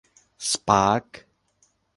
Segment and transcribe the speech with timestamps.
[0.51, 1.19] สปาร์คส์